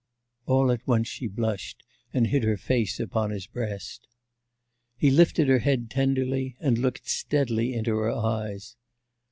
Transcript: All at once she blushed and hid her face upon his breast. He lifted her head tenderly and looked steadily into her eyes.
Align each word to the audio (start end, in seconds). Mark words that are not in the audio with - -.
All 0.47 0.71
at 0.71 0.87
once 0.87 1.07
she 1.07 1.27
blushed 1.27 1.83
and 2.11 2.25
hid 2.25 2.43
her 2.43 2.57
face 2.57 2.99
upon 2.99 3.29
his 3.29 3.45
breast. 3.45 4.07
He 4.97 5.11
lifted 5.11 5.47
her 5.47 5.59
head 5.59 5.91
tenderly 5.91 6.57
and 6.59 6.79
looked 6.79 7.07
steadily 7.07 7.75
into 7.75 7.95
her 7.97 8.09
eyes. 8.09 8.77